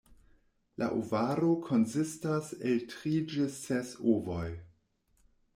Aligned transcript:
La 0.83 0.87
ovaro 1.01 1.49
konsistas 1.67 2.51
el 2.71 2.81
tri 2.95 3.15
ĝis 3.35 3.63
ses 3.67 3.93
ovoj. 4.15 4.49